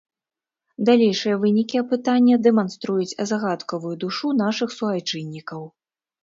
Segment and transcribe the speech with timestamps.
[0.89, 5.61] Далейшыя вынікі апытання дэманструюць загадкавую душу нашых суайчыннікаў.